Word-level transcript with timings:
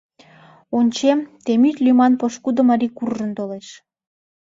Ончем: 0.77 1.19
Темит 1.45 1.77
лӱман 1.83 2.13
пошкудо 2.19 2.61
марий 2.69 2.91
куржын 2.97 3.31
толеш. 3.37 3.67